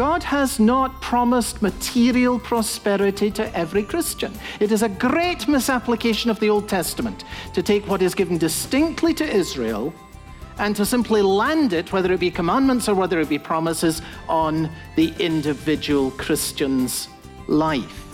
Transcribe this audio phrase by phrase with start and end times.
[0.00, 4.32] God has not promised material prosperity to every Christian.
[4.58, 9.12] It is a great misapplication of the Old Testament to take what is given distinctly
[9.12, 9.92] to Israel
[10.56, 14.70] and to simply land it, whether it be commandments or whether it be promises, on
[14.96, 17.08] the individual Christian's
[17.46, 18.09] life.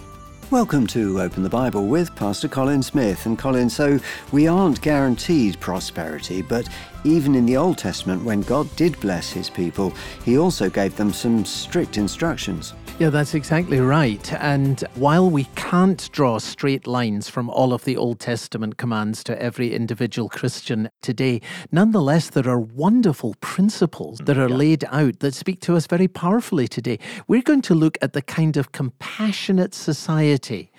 [0.52, 3.26] Welcome to Open the Bible with Pastor Colin Smith.
[3.26, 3.98] And Colin, so
[4.30, 6.68] we aren't guaranteed prosperity, but
[7.02, 9.92] even in the Old Testament, when God did bless his people,
[10.24, 12.74] he also gave them some strict instructions.
[12.98, 14.32] Yeah, that's exactly right.
[14.32, 19.40] And while we can't draw straight lines from all of the Old Testament commands to
[19.40, 24.56] every individual Christian today, nonetheless, there are wonderful principles that are yeah.
[24.56, 26.98] laid out that speak to us very powerfully today.
[27.28, 30.72] We're going to look at the kind of compassionate society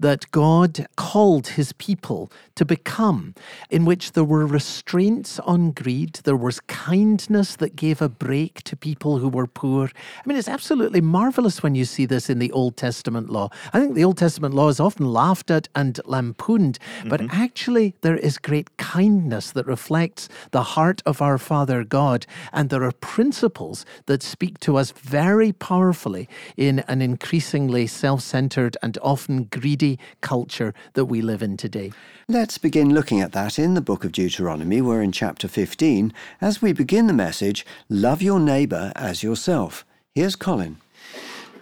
[0.00, 3.34] that God called his people to become,
[3.68, 8.76] in which there were restraints on greed, there was kindness that gave a break to
[8.76, 9.88] people who were poor.
[9.94, 13.50] I mean, it's absolutely marvelous when you see this in the Old Testament law.
[13.72, 17.42] I think the Old Testament law is often laughed at and lampooned, but mm-hmm.
[17.42, 22.82] actually, there is great kindness that reflects the heart of our Father God, and there
[22.82, 29.44] are principles that speak to us very powerfully in an increasingly self centered and often
[29.44, 31.92] greedy culture that we live in today.
[32.28, 34.80] Let's begin looking at that in the book of Deuteronomy.
[34.80, 39.84] We're in chapter 15 as we begin the message Love your neighbour as yourself.
[40.14, 40.76] Here's Colin.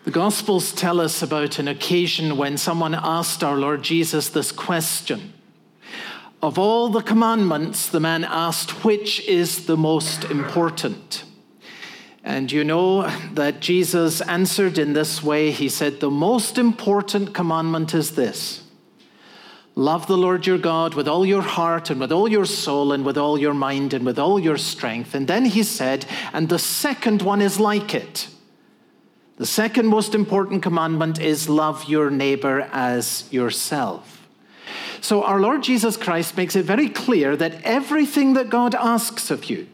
[0.05, 5.35] The Gospels tell us about an occasion when someone asked our Lord Jesus this question.
[6.41, 11.25] Of all the commandments, the man asked, which is the most important?
[12.23, 15.51] And you know that Jesus answered in this way.
[15.51, 18.63] He said, The most important commandment is this
[19.75, 23.05] love the Lord your God with all your heart and with all your soul and
[23.05, 25.15] with all your mind and with all your strength.
[25.15, 28.29] And then he said, And the second one is like it.
[29.39, 34.27] The second most important commandment is love your neighbor as yourself.
[35.01, 39.45] So our Lord Jesus Christ makes it very clear that everything that God asks of
[39.45, 39.69] you,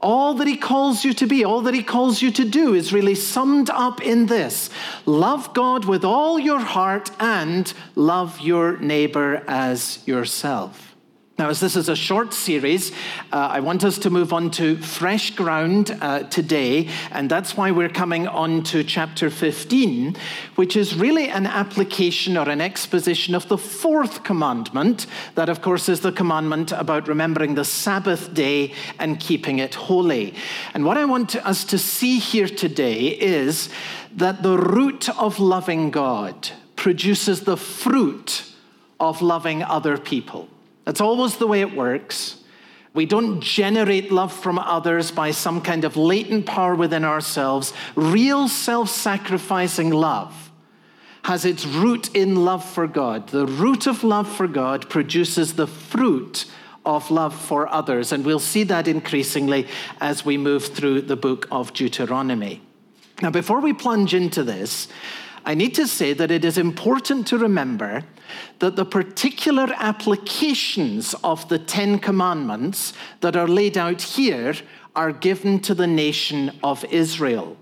[0.00, 2.92] all that he calls you to be, all that he calls you to do is
[2.92, 4.70] really summed up in this
[5.04, 10.95] love God with all your heart and love your neighbor as yourself.
[11.38, 12.92] Now, as this is a short series,
[13.30, 17.72] uh, I want us to move on to fresh ground uh, today, and that's why
[17.72, 20.16] we're coming on to chapter 15,
[20.54, 25.06] which is really an application or an exposition of the fourth commandment.
[25.34, 30.32] That, of course, is the commandment about remembering the Sabbath day and keeping it holy.
[30.72, 33.68] And what I want us to see here today is
[34.14, 38.50] that the root of loving God produces the fruit
[38.98, 40.48] of loving other people.
[40.86, 42.38] That's always the way it works.
[42.94, 47.74] We don't generate love from others by some kind of latent power within ourselves.
[47.94, 50.50] Real self sacrificing love
[51.24, 53.28] has its root in love for God.
[53.28, 56.46] The root of love for God produces the fruit
[56.86, 58.12] of love for others.
[58.12, 59.66] And we'll see that increasingly
[60.00, 62.62] as we move through the book of Deuteronomy.
[63.20, 64.86] Now, before we plunge into this,
[65.46, 68.02] I need to say that it is important to remember
[68.58, 74.54] that the particular applications of the Ten Commandments that are laid out here
[74.96, 77.56] are given to the nation of Israel.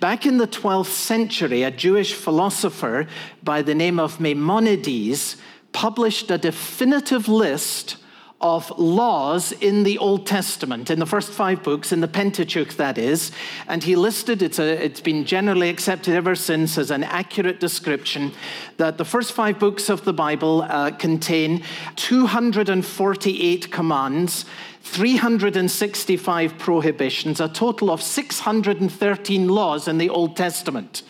[0.00, 3.06] Back in the 12th century, a Jewish philosopher
[3.42, 5.36] by the name of Maimonides
[5.72, 7.98] published a definitive list
[8.40, 12.96] of laws in the Old Testament, in the first five books, in the Pentateuch, that
[12.96, 13.32] is.
[13.68, 18.32] And he listed, it's, a, it's been generally accepted ever since as an accurate description,
[18.78, 21.62] that the first five books of the Bible uh, contain
[21.96, 24.44] 248 commands.
[24.82, 31.02] 365 prohibitions, a total of 613 laws in the Old Testament.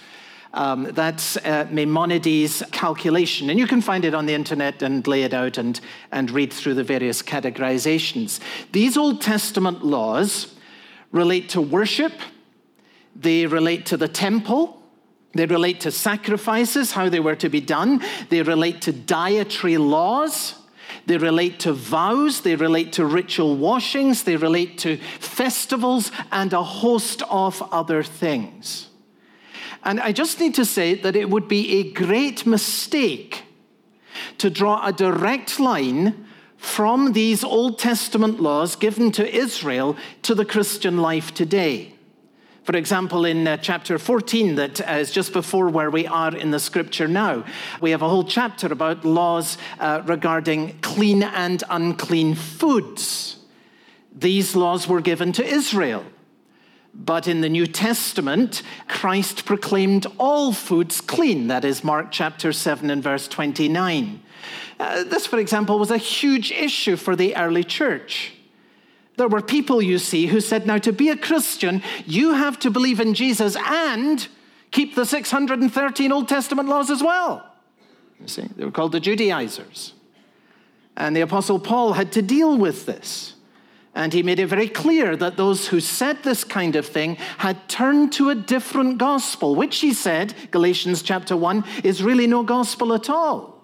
[0.52, 3.50] Um, that's uh, Maimonides' calculation.
[3.50, 5.80] And you can find it on the internet and lay it out and,
[6.10, 8.40] and read through the various categorizations.
[8.72, 10.54] These Old Testament laws
[11.12, 12.12] relate to worship,
[13.14, 14.76] they relate to the temple.
[15.32, 18.02] They relate to sacrifices, how they were to be done.
[18.30, 20.56] They relate to dietary laws.
[21.06, 26.62] They relate to vows, they relate to ritual washings, they relate to festivals, and a
[26.62, 28.89] host of other things.
[29.82, 33.44] And I just need to say that it would be a great mistake
[34.38, 40.44] to draw a direct line from these Old Testament laws given to Israel to the
[40.44, 41.94] Christian life today.
[42.64, 46.60] For example, in uh, chapter 14, that is just before where we are in the
[46.60, 47.44] scripture now,
[47.80, 53.38] we have a whole chapter about laws uh, regarding clean and unclean foods.
[54.14, 56.04] These laws were given to Israel.
[56.92, 61.46] But in the New Testament, Christ proclaimed all foods clean.
[61.46, 64.22] That is Mark chapter 7 and verse 29.
[64.78, 68.32] Uh, this, for example, was a huge issue for the early church.
[69.16, 72.70] There were people, you see, who said, now to be a Christian, you have to
[72.70, 74.26] believe in Jesus and
[74.70, 77.46] keep the 613 Old Testament laws as well.
[78.20, 79.92] You see, they were called the Judaizers.
[80.96, 83.34] And the Apostle Paul had to deal with this.
[83.94, 87.68] And he made it very clear that those who said this kind of thing had
[87.68, 92.92] turned to a different gospel, which he said, Galatians chapter 1, is really no gospel
[92.94, 93.60] at all.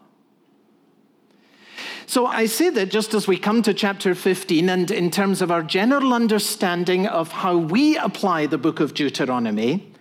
[2.08, 5.50] So I say that just as we come to chapter 15, and in terms of
[5.50, 9.93] our general understanding of how we apply the book of Deuteronomy,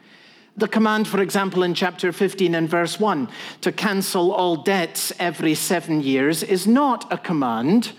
[0.57, 3.28] the command, for example, in chapter 15 and verse 1
[3.62, 7.92] to cancel all debts every seven years is not a command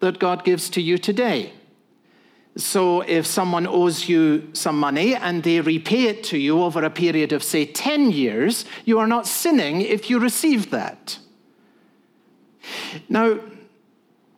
[0.00, 1.52] that God gives to you today.
[2.56, 6.90] So if someone owes you some money and they repay it to you over a
[6.90, 11.18] period of, say, 10 years, you are not sinning if you receive that.
[13.08, 13.40] Now,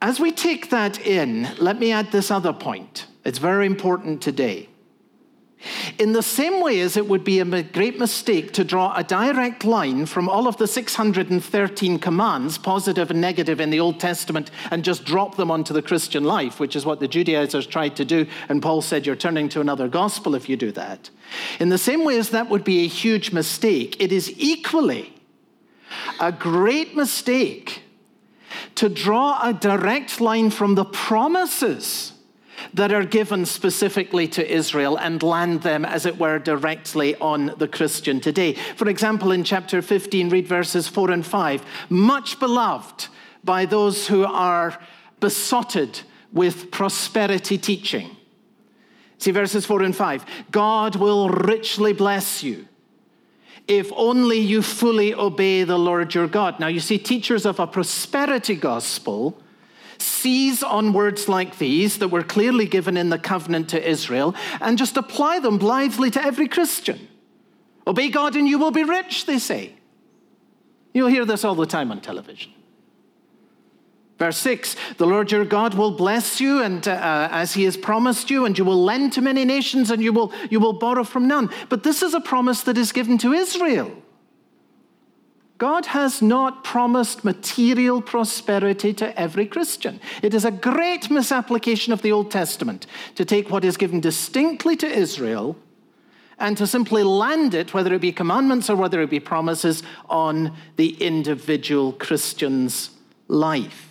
[0.01, 3.07] as we take that in, let me add this other point.
[3.25, 4.69] It's very important today.
[5.99, 9.65] In the same way as it would be a great mistake to draw a direct
[9.65, 14.85] line from all of the 613 commands, positive and negative, in the Old Testament and
[14.85, 18.27] just drop them onto the Christian life, which is what the Judaizers tried to do.
[18.49, 21.11] And Paul said, You're turning to another gospel if you do that.
[21.61, 25.15] In the same way as that would be a huge mistake, it is equally
[26.21, 27.83] a great mistake
[28.77, 32.14] to draw a direct line from the promises
[32.73, 37.69] that are given specifically to Israel and land them, as it were, directly on the
[37.69, 38.55] Christian today.
[38.55, 41.65] For example, in chapter 15, read verses 4 and 5.
[41.91, 43.09] Much beloved
[43.43, 44.79] by those who are
[45.21, 46.01] besotted
[46.33, 48.17] with prosperity teaching.
[49.19, 50.25] See verses 4 and 5.
[50.51, 52.69] God will richly bless you
[53.67, 56.61] if only you fully obey the Lord your God.
[56.61, 59.41] Now, you see, teachers of a prosperity gospel
[59.99, 64.79] seize on words like these that were clearly given in the covenant to Israel and
[64.79, 67.09] just apply them blithely to every Christian.
[67.87, 69.75] Obey God and you will be rich, they say.
[70.93, 72.53] You'll hear this all the time on television.
[74.19, 78.31] Verse 6 The Lord your God will bless you, and uh, as he has promised
[78.31, 81.27] you, and you will lend to many nations, and you will, you will borrow from
[81.27, 81.51] none.
[81.69, 83.91] But this is a promise that is given to Israel.
[85.59, 90.01] God has not promised material prosperity to every Christian.
[90.23, 94.77] It is a great misapplication of the Old Testament to take what is given distinctly
[94.77, 95.57] to Israel
[96.39, 100.57] and to simply land it, whether it be commandments or whether it be promises, on
[100.77, 102.91] the individual Christian's
[103.29, 103.84] life.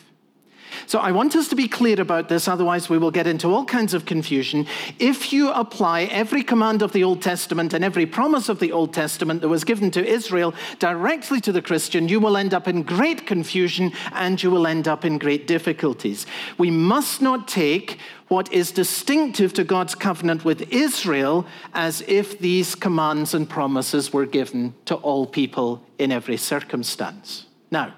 [0.86, 3.66] So I want us to be clear about this, otherwise, we will get into all
[3.66, 4.66] kinds of confusion.
[5.00, 8.94] If you apply every command of the Old Testament and every promise of the Old
[8.94, 12.84] Testament that was given to Israel directly to the Christian, you will end up in
[12.84, 16.26] great confusion and you will end up in great difficulties.
[16.58, 17.98] We must not take
[18.28, 24.26] what is distinctive to God's covenant with Israel as if these commands and promises were
[24.26, 27.46] given to all people in every circumstance.
[27.70, 27.94] Now,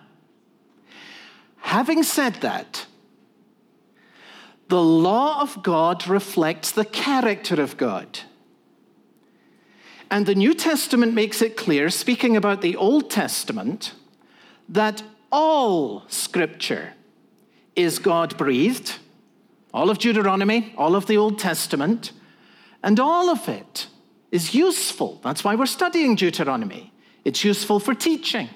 [1.65, 2.85] Having said that,
[4.67, 8.19] the law of God reflects the character of God.
[10.11, 13.93] And the New Testament makes it clear, speaking about the Old Testament,
[14.69, 15.01] that
[15.31, 16.93] all scripture
[17.75, 18.99] is God breathed,
[19.73, 22.11] all of Deuteronomy, all of the Old Testament,
[22.83, 23.87] and all of it
[24.31, 25.19] is useful.
[25.23, 26.93] That's why we're studying Deuteronomy.
[27.25, 28.49] It's useful for teaching,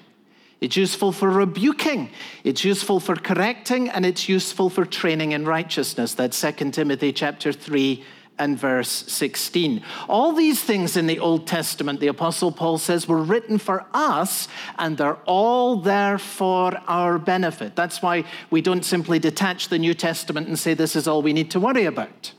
[0.60, 2.10] it's useful for rebuking,
[2.44, 6.14] it's useful for correcting, and it's useful for training in righteousness.
[6.14, 8.04] That's 2 Timothy chapter 3
[8.40, 9.82] and verse 16.
[10.08, 14.48] All these things in the Old Testament, the Apostle Paul says, were written for us,
[14.78, 17.76] and they're all there for our benefit.
[17.76, 21.32] That's why we don't simply detach the New Testament and say this is all we
[21.32, 22.32] need to worry about.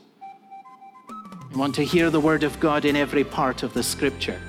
[1.50, 4.40] We want to hear the Word of God in every part of the Scripture.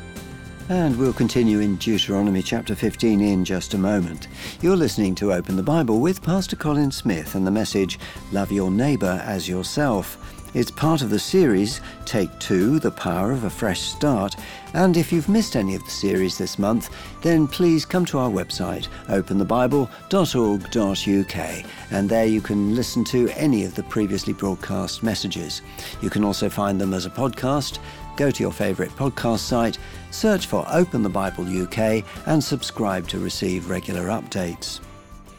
[0.70, 4.30] And we'll continue in Deuteronomy chapter 15 in just a moment.
[4.62, 8.00] You're listening to Open the Bible with Pastor Colin Smith and the message
[8.32, 10.18] Love Your Neighbour as Yourself.
[10.54, 14.36] It's part of the series Take Two The Power of a Fresh Start.
[14.74, 16.92] And if you've missed any of the series this month,
[17.22, 23.74] then please come to our website, openthebible.org.uk, and there you can listen to any of
[23.74, 25.64] the previously broadcast messages.
[26.02, 27.80] You can also find them as a podcast
[28.16, 29.80] go to your favourite podcast site,
[30.12, 34.82] search for Open the Bible UK, and subscribe to receive regular updates.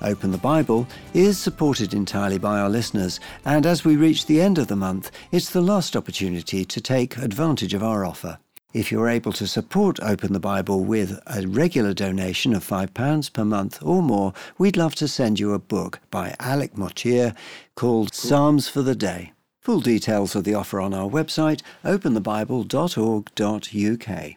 [0.04, 4.58] Open the Bible is supported entirely by our listeners, and as we reach the end
[4.58, 8.38] of the month, it's the last opportunity to take advantage of our offer.
[8.74, 13.44] If you're able to support Open the Bible with a regular donation of £5 per
[13.44, 17.34] month or more, we'd love to send you a book by Alec Motyer
[17.74, 19.32] called Psalms for the Day.
[19.60, 24.32] Full details of the offer on our website, openthebible.org.uk.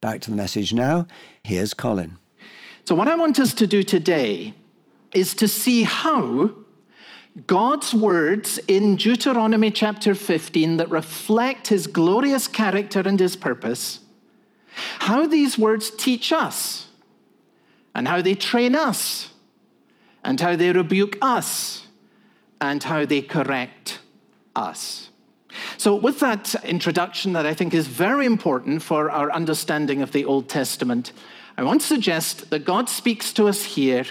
[0.00, 1.06] Back to the message now.
[1.42, 2.16] Here's Colin.
[2.86, 4.54] So, what I want us to do today
[5.12, 6.50] is to see how
[7.46, 14.00] God's words in Deuteronomy chapter 15 that reflect his glorious character and his purpose,
[15.00, 16.86] how these words teach us,
[17.94, 19.30] and how they train us,
[20.24, 21.86] and how they rebuke us,
[22.60, 23.98] and how they correct
[24.54, 25.10] us.
[25.76, 30.24] So, with that introduction that I think is very important for our understanding of the
[30.24, 31.12] Old Testament,
[31.56, 34.04] I want to suggest that God speaks to us here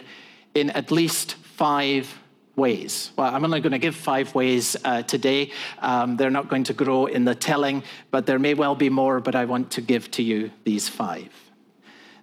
[0.55, 2.17] in at least five
[2.55, 3.11] ways.
[3.17, 5.51] Well, I'm only going to give five ways uh, today.
[5.79, 9.19] Um, they're not going to grow in the telling, but there may well be more,
[9.19, 11.29] but I want to give to you these five.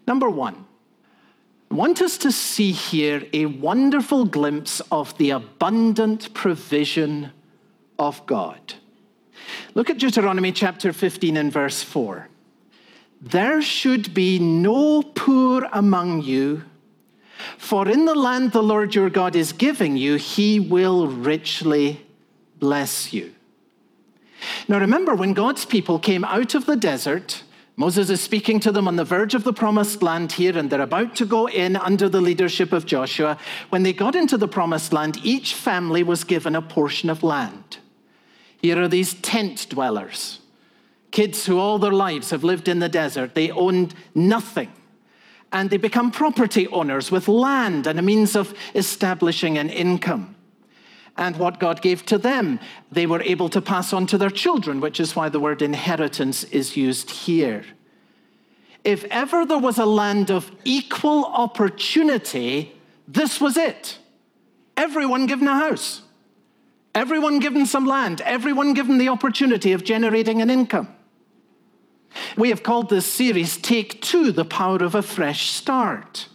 [0.07, 0.67] Number one,
[1.71, 7.31] I want us to see here a wonderful glimpse of the abundant provision
[7.99, 8.75] of God.
[9.75, 12.29] Look at Deuteronomy chapter 15 and verse 4.
[13.21, 16.65] There should be no poor among you,
[17.58, 22.04] for in the land the Lord your God is giving you, he will richly
[22.58, 23.32] bless you.
[24.68, 27.42] Now remember, when God's people came out of the desert,
[27.76, 30.80] Moses is speaking to them on the verge of the promised land here, and they're
[30.80, 33.38] about to go in under the leadership of Joshua.
[33.70, 37.78] When they got into the promised land, each family was given a portion of land.
[38.58, 40.40] Here are these tent dwellers,
[41.11, 43.34] kids who all their lives have lived in the desert.
[43.34, 44.70] They owned nothing.
[45.52, 50.35] And they become property owners with land and a means of establishing an income.
[51.16, 52.59] And what God gave to them,
[52.90, 56.44] they were able to pass on to their children, which is why the word inheritance
[56.44, 57.64] is used here.
[58.82, 62.73] If ever there was a land of equal opportunity,
[63.06, 63.99] this was it.
[64.76, 66.02] Everyone given a house.
[66.94, 70.94] Everyone given some land, everyone given the opportunity of generating an income.
[72.37, 76.28] We have called this series Take Two The Power of a Fresh Start.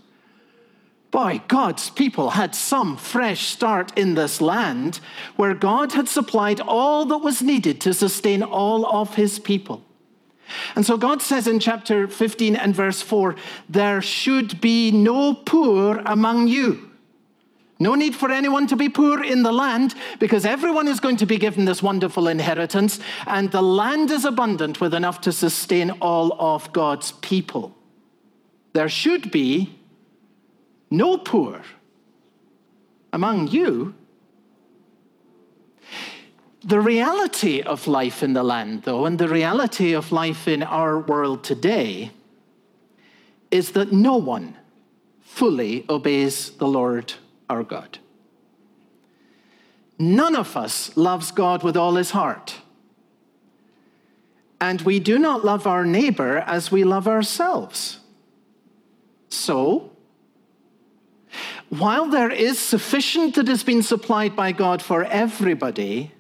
[1.12, 5.00] Boy, God's people had some fresh start in this land
[5.36, 9.84] where God had supplied all that was needed to sustain all of his people.
[10.76, 13.36] And so God says in chapter 15 and verse 4
[13.70, 16.87] there should be no poor among you.
[17.80, 21.26] No need for anyone to be poor in the land because everyone is going to
[21.26, 26.36] be given this wonderful inheritance, and the land is abundant with enough to sustain all
[26.40, 27.76] of God's people.
[28.74, 29.78] There should be
[30.90, 31.62] no poor
[33.14, 33.94] among you.
[36.64, 41.00] The reality of life in the land, though, and the reality of life in our
[41.00, 42.12] world today
[43.52, 44.58] is that no one
[45.22, 47.14] fully obeys the Lord
[47.50, 48.00] our God.
[50.00, 52.56] None of us loves God with all his heart.
[54.60, 58.00] And we do not love our neighbor as we love ourselves.
[59.30, 59.92] So,
[61.70, 66.12] while there is sufficient that has been supplied by God for everybody,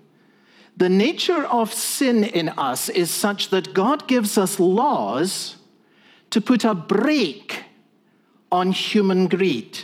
[0.75, 5.55] the nature of sin in us is such that God gives us laws
[6.29, 7.63] to put a brake
[8.51, 9.79] on human greed.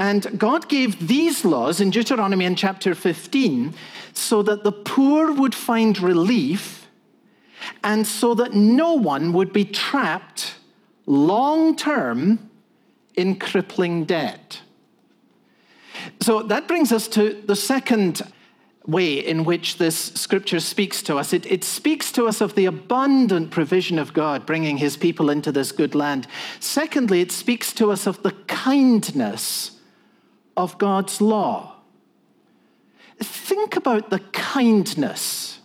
[0.00, 3.74] And God gave these laws in Deuteronomy in chapter 15
[4.14, 6.88] so that the poor would find relief
[7.84, 10.54] and so that no one would be trapped
[11.04, 12.50] long term
[13.14, 14.62] in crippling debt.
[16.20, 18.22] So that brings us to the second
[18.86, 21.34] way in which this scripture speaks to us.
[21.34, 25.52] It, it, speaks to us of the abundant provision of God bringing his people into
[25.52, 26.26] this good land.
[26.58, 29.76] Secondly, it speaks to us of the kindness
[30.56, 31.76] of God's law.
[33.18, 35.60] Think about the kindness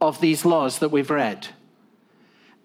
[0.00, 1.48] of these laws that we've read.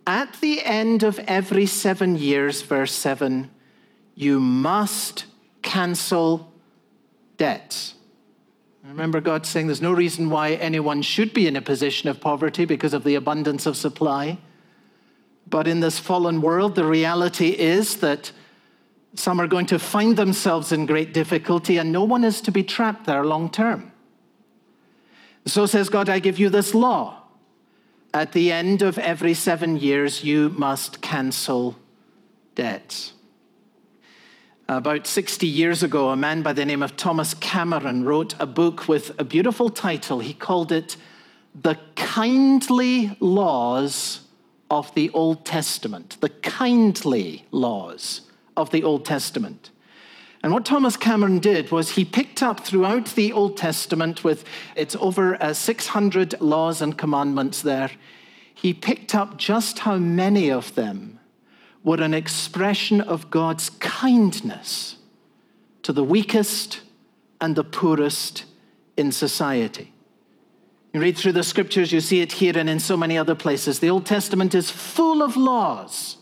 [0.06, 3.50] At the end of every seven years, verse 7,
[4.16, 5.26] you must
[5.62, 6.52] cancel
[7.38, 7.94] debts.
[8.84, 12.66] Remember God saying there's no reason why anyone should be in a position of poverty
[12.66, 14.40] because of the abundance of supply.
[15.48, 18.32] But in this fallen world, the reality is that
[19.16, 22.64] some are going to find themselves in great difficulty, and no one is to be
[22.64, 23.92] trapped there long term.
[25.46, 27.24] So says God, I give you this law.
[28.14, 31.76] At the end of every seven years, you must cancel
[32.56, 33.14] debts.
[34.68, 38.88] About 60 years ago, a man by the name of Thomas Cameron wrote a book
[38.88, 40.20] with a beautiful title.
[40.20, 40.96] He called it
[41.60, 44.22] The Kindly Laws
[44.70, 46.18] of the Old Testament.
[46.22, 48.29] The Kindly Laws
[48.60, 49.72] of the Old Testament.
[50.42, 54.96] And what Thomas Cameron did was he picked up throughout the Old Testament, with its
[54.96, 57.92] over uh, 600 laws and commandments there,
[58.54, 61.20] he picked up just how many of them
[61.84, 64.98] were an expression of God's kindness
[65.84, 66.82] to the weakest
[67.42, 68.46] and the poorest
[68.98, 69.94] in society.
[70.94, 73.80] You read through the scriptures, you see it here and in so many other places.
[73.80, 76.18] The Old Testament is full of laws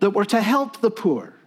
[0.00, 1.37] that were to help the poor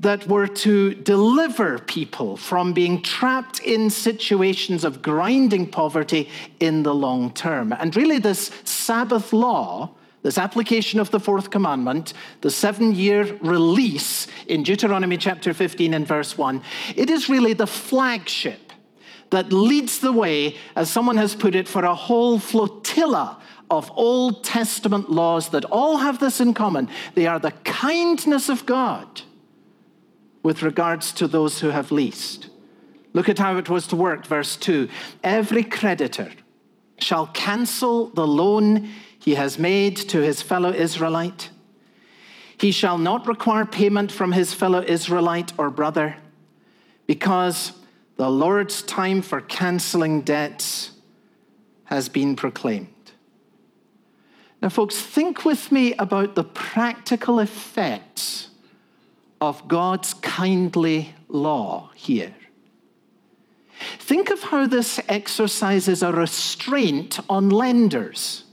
[0.00, 6.28] that were to deliver people from being trapped in situations of grinding poverty
[6.60, 7.72] in the long term.
[7.72, 9.90] And really, this Sabbath law,
[10.22, 12.12] this application of the fourth commandment,
[12.42, 16.62] the seven year release in Deuteronomy chapter 15 and verse 1,
[16.94, 18.72] it is really the flagship
[19.30, 23.38] that leads the way, as someone has put it, for a whole flotilla
[23.68, 26.88] of Old Testament laws that all have this in common.
[27.14, 29.22] They are the kindness of God
[30.48, 32.48] with regards to those who have leased.
[33.12, 34.88] Look at how it was to work, verse 2.
[35.22, 36.30] Every creditor
[36.96, 38.88] shall cancel the loan
[39.18, 41.50] he has made to his fellow Israelite.
[42.58, 46.16] He shall not require payment from his fellow Israelite or brother,
[47.06, 47.72] because
[48.16, 50.92] the Lord's time for canceling debts
[51.84, 53.12] has been proclaimed.
[54.62, 58.47] Now, folks, think with me about the practical effects
[59.40, 62.34] of God's kindly law here.
[63.98, 68.44] Think of how this exercises a restraint on lenders.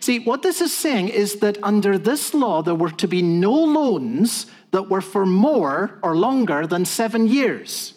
[0.00, 3.52] See, what this is saying is that under this law, there were to be no
[3.52, 7.94] loans that were for more or longer than seven years.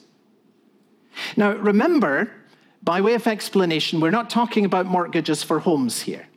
[1.36, 2.31] Now, remember,
[2.81, 6.27] by way of explanation, we're not talking about mortgages for homes here.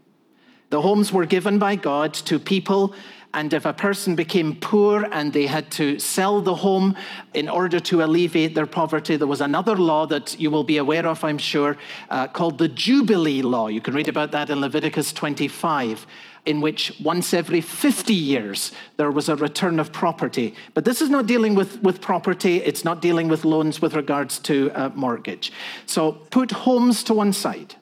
[0.71, 2.95] The homes were given by God to people
[3.35, 6.97] and if a person became poor and they had to sell the home
[7.35, 11.07] in order to alleviate their poverty, there was another law that you will be aware
[11.07, 11.77] of, I'm sure,
[12.11, 13.67] uh, called the Jubilee Law.
[13.67, 16.07] You can read about that in Leviticus 25
[16.47, 20.55] in which once every 50 years there was a return of property.
[20.75, 24.39] But this is not dealing with, with property, it's not dealing with loans with regards
[24.41, 25.53] to uh, mortgage.
[25.87, 27.75] So put homes to one side,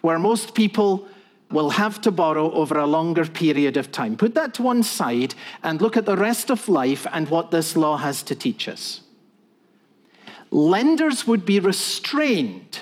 [0.00, 1.08] where most people
[1.52, 4.16] will have to borrow over a longer period of time.
[4.16, 7.76] Put that to one side and look at the rest of life and what this
[7.76, 9.00] law has to teach us.
[10.50, 12.80] Lenders would be restrained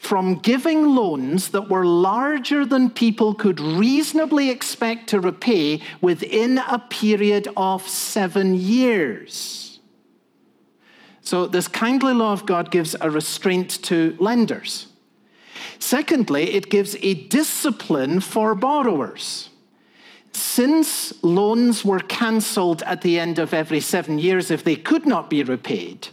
[0.00, 6.78] from giving loans that were larger than people could reasonably expect to repay within a
[6.78, 9.78] period of seven years.
[11.20, 14.89] So, this kindly law of God gives a restraint to lenders.
[15.80, 19.48] Secondly, it gives a discipline for borrowers.
[20.32, 25.28] Since loans were cancelled at the end of every seven years if they could not
[25.28, 26.08] be repaid,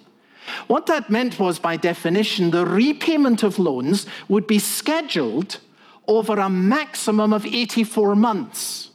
[0.68, 5.60] what that meant was, by definition, the repayment of loans would be scheduled
[6.08, 8.92] over a maximum of 84 months.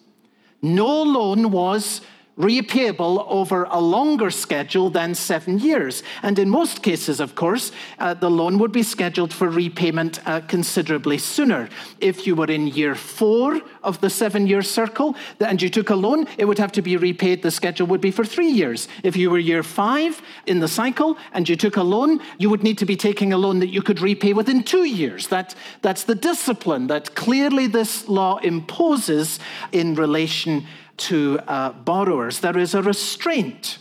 [0.62, 2.00] No loan was
[2.38, 6.02] repayable over a longer schedule than seven years.
[6.22, 10.40] And in most cases, of course, uh, the loan would be scheduled for repayment uh,
[10.40, 11.68] considerably sooner.
[12.00, 15.94] If you were in year four of the seven year circle and you took a
[15.94, 17.42] loan, it would have to be repaid.
[17.42, 18.88] The schedule would be for three years.
[19.02, 22.62] If you were year five in the cycle and you took a loan, you would
[22.62, 25.28] need to be taking a loan that you could repay within two years.
[25.28, 29.38] That, that's the discipline that clearly this law imposes
[29.70, 30.66] in relation
[31.08, 32.40] to uh, borrowers.
[32.40, 33.78] There is a restraint.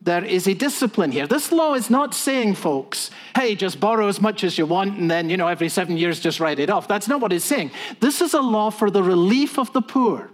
[0.00, 1.28] There is a discipline here.
[1.28, 5.08] This law is not saying, folks, hey, just borrow as much as you want and
[5.08, 6.88] then, you know, every seven years just write it off.
[6.88, 7.70] That's not what it's saying.
[8.00, 10.30] This is a law for the relief of the poor.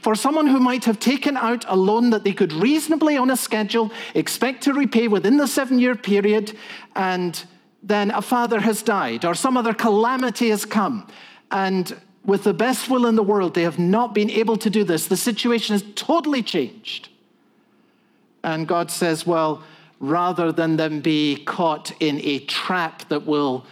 [0.00, 3.36] For someone who might have taken out a loan that they could reasonably, on a
[3.36, 6.56] schedule, expect to repay within the seven year period,
[6.96, 7.44] and
[7.82, 11.06] then a father has died or some other calamity has come,
[11.50, 14.84] and with the best will in the world, they have not been able to do
[14.84, 15.06] this.
[15.06, 17.08] The situation has totally changed.
[18.42, 19.62] And God says, well,
[20.00, 23.66] rather than them be caught in a trap that will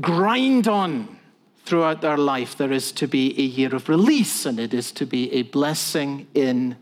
[0.00, 1.18] grind on
[1.64, 5.06] throughout their life, there is to be a year of release and it is to
[5.06, 6.76] be a blessing in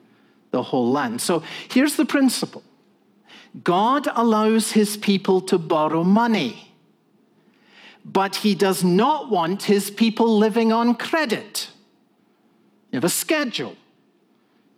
[0.50, 1.20] the whole land.
[1.20, 2.62] So here's the principle
[3.62, 6.71] God allows his people to borrow money
[8.04, 11.70] but he does not want his people living on credit.
[12.90, 13.76] You have a schedule,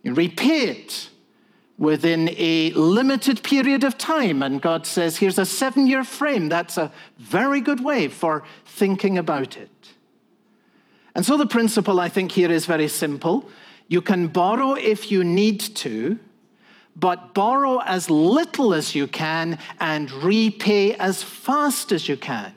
[0.03, 1.09] you repay it,
[1.77, 4.41] within a limited period of time.
[4.41, 6.49] And God says, here's a seven year frame.
[6.49, 9.69] That's a very good way for thinking about it.
[11.13, 13.49] And so the principle, I think, here is very simple.
[13.87, 16.19] You can borrow if you need to,
[16.95, 22.53] but borrow as little as you can and repay as fast as you can.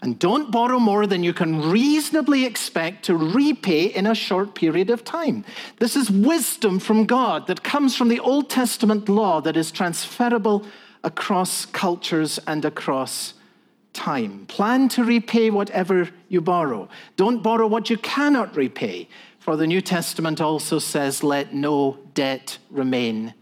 [0.00, 4.90] And don't borrow more than you can reasonably expect to repay in a short period
[4.90, 5.44] of time.
[5.78, 10.64] This is wisdom from God that comes from the Old Testament law that is transferable
[11.02, 13.34] across cultures and across
[13.92, 14.46] time.
[14.46, 16.88] Plan to repay whatever you borrow.
[17.16, 19.08] Don't borrow what you cannot repay.
[19.40, 23.34] For the New Testament also says, let no debt remain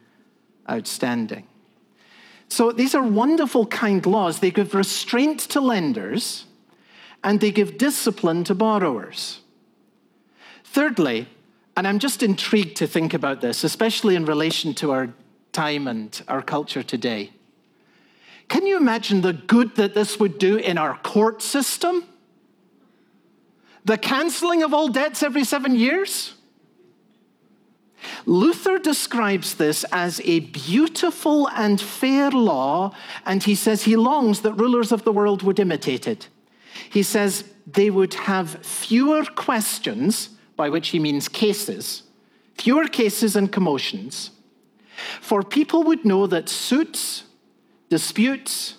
[0.71, 1.47] outstanding.
[2.49, 4.41] So these are wonderful, kind laws.
[4.41, 6.47] They give restraint to lenders
[7.25, 9.41] and they give discipline to borrowers.
[10.65, 11.29] Thirdly,
[11.77, 15.13] and I'm just intrigued to think about this, especially in relation to our
[15.53, 17.33] time and our culture today.
[18.49, 22.05] Can you imagine the good that this would do in our court system?
[23.85, 26.36] The cancelling of all debts every seven years?
[28.25, 32.93] Luther describes this as a beautiful and fair law,
[33.25, 36.29] and he says he longs that rulers of the world would imitate it.
[36.91, 42.03] He says they would have fewer questions, by which he means cases,
[42.57, 44.31] fewer cases and commotions.
[45.21, 47.25] For people would know that suits,
[47.91, 48.76] disputes,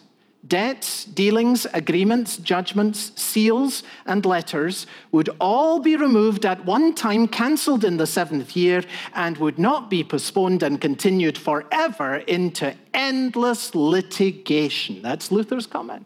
[0.47, 7.83] Debts, dealings, agreements, judgments, seals, and letters would all be removed at one time, cancelled
[7.83, 8.83] in the seventh year,
[9.13, 15.01] and would not be postponed and continued forever into endless litigation.
[15.01, 16.05] That's Luther's comment.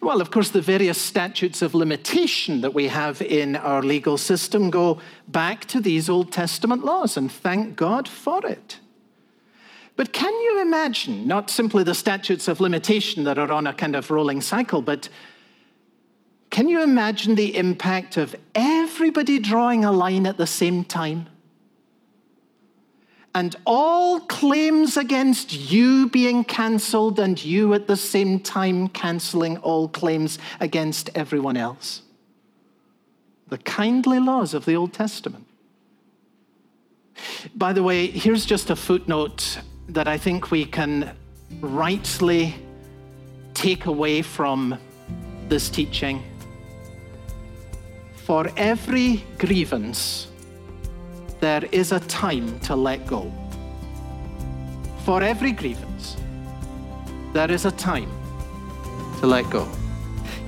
[0.00, 4.70] Well, of course, the various statutes of limitation that we have in our legal system
[4.70, 8.80] go back to these Old Testament laws, and thank God for it.
[9.98, 13.96] But can you imagine not simply the statutes of limitation that are on a kind
[13.96, 15.08] of rolling cycle, but
[16.50, 21.26] can you imagine the impact of everybody drawing a line at the same time?
[23.34, 29.88] And all claims against you being cancelled, and you at the same time cancelling all
[29.88, 32.02] claims against everyone else.
[33.48, 35.48] The kindly laws of the Old Testament.
[37.52, 41.16] By the way, here's just a footnote that I think we can
[41.60, 42.54] rightly
[43.54, 44.78] take away from
[45.48, 46.22] this teaching.
[48.16, 50.28] For every grievance,
[51.40, 53.32] there is a time to let go.
[55.04, 56.16] For every grievance,
[57.32, 58.10] there is a time
[59.20, 59.66] to let go.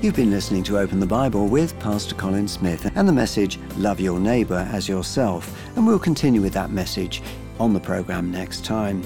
[0.03, 4.01] You've been listening to Open the Bible with Pastor Colin Smith and the message Love
[4.01, 5.55] Your Neighbour as Yourself.
[5.77, 7.23] And we'll continue with that message
[7.59, 9.03] on the programme next time.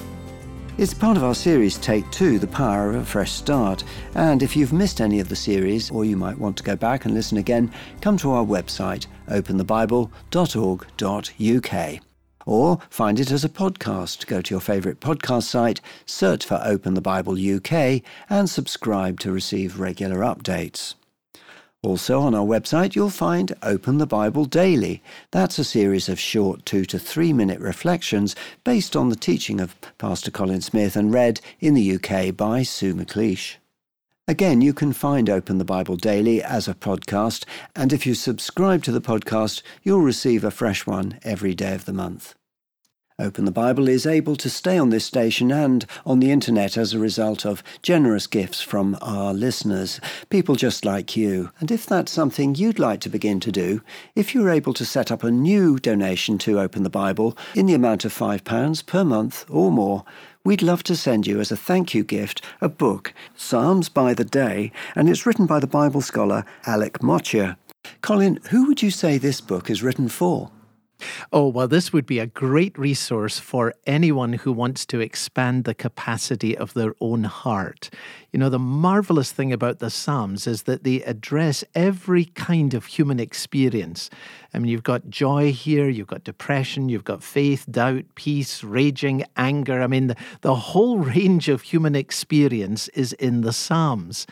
[0.77, 3.85] It's part of our series Take Two The Power of a Fresh Start.
[4.17, 7.05] And if you've missed any of the series, or you might want to go back
[7.05, 12.01] and listen again, come to our website, openthebible.org.uk.
[12.47, 14.27] Or find it as a podcast.
[14.27, 19.31] Go to your favourite podcast site, search for Open the Bible UK, and subscribe to
[19.31, 20.95] receive regular updates.
[21.85, 25.03] Also, on our website, you'll find Open the Bible Daily.
[25.33, 29.77] That's a series of short two to three minute reflections based on the teaching of
[29.99, 33.57] Pastor Colin Smith and read in the UK by Sue McLeish.
[34.27, 37.45] Again, you can find Open the Bible Daily as a podcast,
[37.77, 41.85] and if you subscribe to the podcast, you'll receive a fresh one every day of
[41.85, 42.35] the month.
[43.21, 46.93] Open the Bible is able to stay on this station and on the internet as
[46.93, 50.01] a result of generous gifts from our listeners,
[50.31, 51.53] people just like you.
[51.61, 53.83] And if that's something you'd like to begin to do,
[54.17, 57.75] if you're able to set up a new donation to Open the Bible in the
[57.75, 60.05] amount of £5 per month or more,
[60.43, 64.25] we'd love to send you as a thank you gift a book, Psalms by the
[64.25, 67.59] Day, and it's written by the Bible scholar Alec Motyer.
[68.01, 70.51] Colin, who would you say this book is written for?
[71.33, 75.75] Oh, well, this would be a great resource for anyone who wants to expand the
[75.75, 77.91] capacity of their own heart.
[78.33, 82.87] You know, the marvelous thing about the Psalms is that they address every kind of
[82.87, 84.11] human experience.
[84.53, 89.25] I mean, you've got joy here, you've got depression, you've got faith, doubt, peace, raging,
[89.37, 89.83] anger.
[89.83, 94.27] I mean, the, the whole range of human experience is in the Psalms.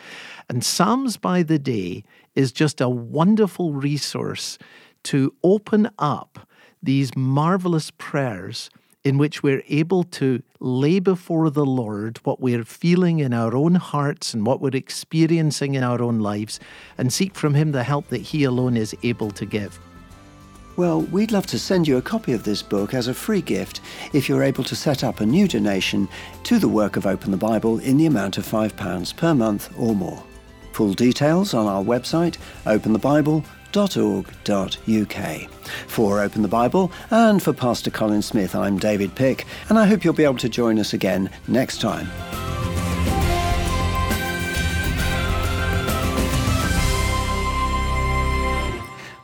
[0.49, 2.03] And Psalms by the Day
[2.35, 4.57] is just a wonderful resource
[5.03, 6.47] to open up
[6.83, 8.69] these marvelous prayers
[9.03, 13.75] in which we're able to lay before the Lord what we're feeling in our own
[13.75, 16.59] hearts and what we're experiencing in our own lives
[16.97, 19.79] and seek from Him the help that He alone is able to give.
[20.75, 23.81] Well, we'd love to send you a copy of this book as a free gift
[24.11, 26.07] if you're able to set up a new donation
[26.45, 29.93] to the work of Open the Bible in the amount of £5 per month or
[29.93, 30.23] more.
[30.71, 32.37] Full details on our website,
[33.73, 35.49] openthebible.org.uk.
[35.87, 40.03] For Open the Bible and for Pastor Colin Smith, I'm David Pick, and I hope
[40.03, 42.07] you'll be able to join us again next time.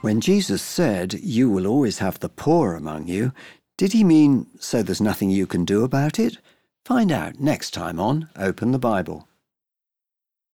[0.02, 3.34] When Jesus said, You will always have the poor among you,
[3.78, 6.38] did he mean so there's nothing you can do about it?
[6.86, 9.29] Find out next time on Open the Bible.